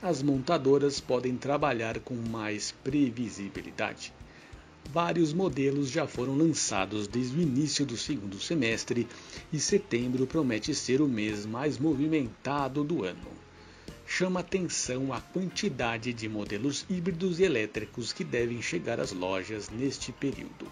[0.00, 4.12] as montadoras podem trabalhar com mais previsibilidade.
[4.92, 9.04] Vários modelos já foram lançados desde o início do segundo semestre
[9.52, 13.26] e setembro promete ser o mês mais movimentado do ano.
[14.06, 20.12] Chama atenção a quantidade de modelos híbridos e elétricos que devem chegar às lojas neste
[20.12, 20.70] período.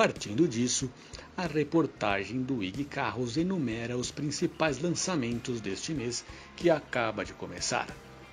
[0.00, 0.90] Partindo disso,
[1.36, 6.24] a reportagem do IG Carros enumera os principais lançamentos deste mês
[6.56, 7.86] que acaba de começar.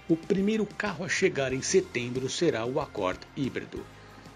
[0.07, 3.85] O primeiro carro a chegar em setembro será o Accord híbrido.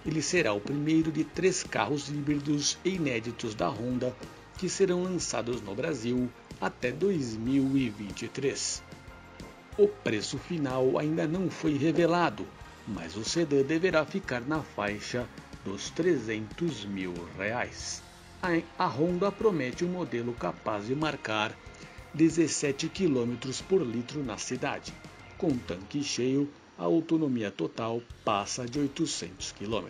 [0.06, 4.14] Ele será o primeiro de três carros híbridos inéditos da Honda
[4.58, 6.30] que serão lançados no Brasil
[6.60, 8.84] até 2023.
[9.78, 12.46] O preço final ainda não foi revelado,
[12.86, 15.26] mas o sedã deverá ficar na faixa
[15.64, 18.02] dos 300 mil reais.
[18.78, 21.56] A Honda promete um modelo capaz de marcar
[22.14, 23.36] 17 km
[23.70, 24.94] por litro na cidade.
[25.38, 29.88] Com tanque cheio, a autonomia total passa de 800 km.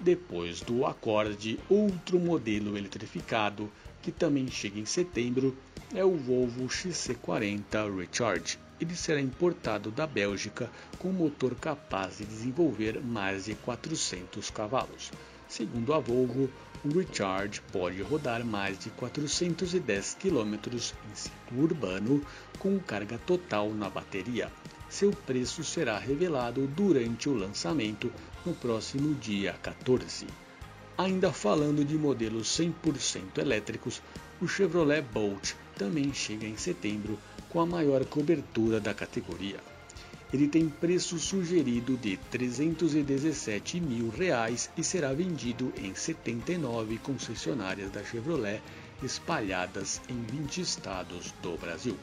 [0.00, 3.70] Depois do Accord, outro modelo eletrificado
[4.08, 5.54] que também chega em setembro
[5.94, 13.02] é o Volvo XC40 Recharge ele será importado da Bélgica com motor capaz de desenvolver
[13.02, 15.12] mais de 400 cavalos.
[15.46, 16.48] Segundo a Volvo,
[16.82, 22.24] o Recharge pode rodar mais de 410 km em ciclo urbano
[22.58, 24.50] com carga total na bateria.
[24.88, 28.10] Seu preço será revelado durante o lançamento
[28.46, 30.47] no próximo dia 14.
[30.98, 34.02] Ainda falando de modelos 100% elétricos,
[34.40, 37.16] o Chevrolet Bolt também chega em setembro
[37.48, 39.60] com a maior cobertura da categoria.
[40.32, 48.02] Ele tem preço sugerido de 317 mil reais e será vendido em 79 concessionárias da
[48.02, 48.60] Chevrolet
[49.00, 51.96] espalhadas em 20 estados do Brasil.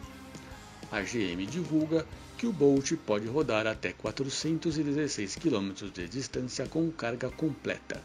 [0.89, 2.07] A GM divulga
[2.37, 8.01] que o Bolt pode rodar até 416 km de distância com carga completa.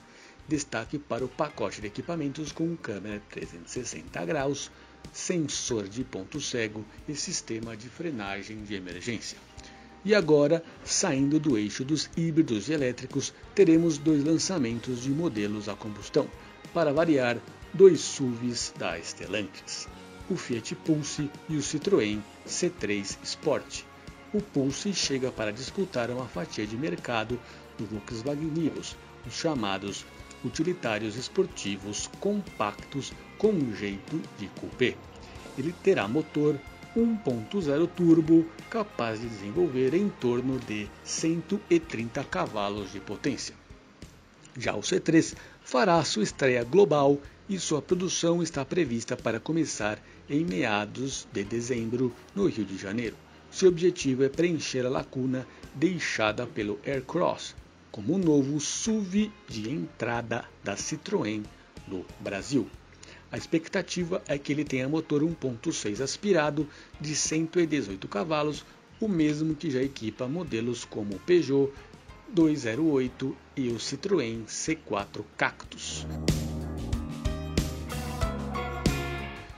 [0.50, 4.68] Destaque para o pacote de equipamentos com câmera 360 graus,
[5.12, 9.38] sensor de ponto cego e sistema de frenagem de emergência.
[10.04, 15.76] E agora, saindo do eixo dos híbridos e elétricos, teremos dois lançamentos de modelos a
[15.76, 16.28] combustão.
[16.74, 17.38] Para variar,
[17.72, 19.86] dois SUVs da Stellantis,
[20.28, 23.84] o Fiat Pulse e o Citroën C3 Sport.
[24.34, 27.38] O Pulse chega para disputar uma fatia de mercado
[27.78, 30.04] do Volkswagen Nivus, os chamados
[30.44, 34.96] utilitários esportivos compactos com jeito de coupé.
[35.58, 36.58] Ele terá motor
[36.96, 43.54] 1.0 turbo capaz de desenvolver em torno de 130 cavalos de potência.
[44.56, 47.18] Já o C3 fará sua estreia global
[47.48, 53.16] e sua produção está prevista para começar em meados de dezembro no Rio de Janeiro.
[53.50, 57.54] Seu objetivo é preencher a lacuna deixada pelo Aircross,
[57.90, 61.42] como o novo SUV de entrada da Citroën
[61.88, 62.68] no Brasil.
[63.32, 66.68] A expectativa é que ele tenha motor 1.6 aspirado
[67.00, 68.64] de 118 cavalos,
[69.00, 71.72] o mesmo que já equipa modelos como o Peugeot
[72.32, 76.06] 208 e o Citroën C4 Cactus.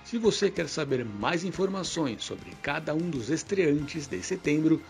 [0.05, 4.83] Se você quer saber mais informações sobre cada um dos estreantes de setembro,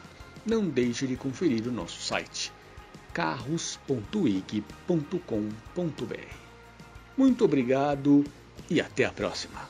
[0.45, 2.53] não deixe de conferir o nosso site
[3.13, 4.63] carros.ig.com.br.
[7.17, 8.25] Muito obrigado
[8.71, 9.61] e até a próxima.